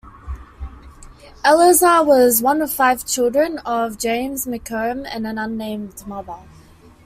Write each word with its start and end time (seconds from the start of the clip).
Eleazer 1.45 2.01
was 2.03 2.41
one 2.41 2.59
of 2.63 2.73
five 2.73 3.05
children 3.05 3.59
of 3.59 3.99
James 3.99 4.47
McComb 4.47 5.07
and 5.07 5.27
an 5.27 5.37
unnamed 5.37 6.03
mother. 6.07 6.37